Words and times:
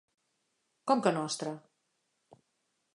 Com 0.91 1.05
que 1.07 1.13
nostre? 1.19 1.55